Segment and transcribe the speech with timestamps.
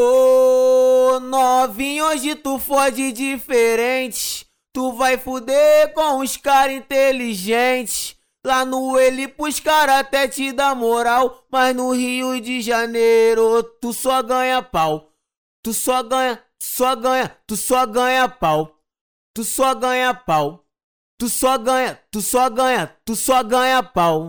[0.00, 4.46] Ô novinho, hoje tu fode diferente.
[4.72, 8.16] Tu vai fuder com os caras inteligentes.
[8.46, 11.44] Lá no ele pros cara até te dá moral.
[11.50, 15.10] Mas no Rio de Janeiro tu só ganha pau.
[15.64, 18.78] Tu só ganha, só ganha, tu só ganha pau.
[19.34, 20.64] Tu só ganha pau.
[21.18, 24.22] Tu só ganha, tu só ganha, tu só ganha pau.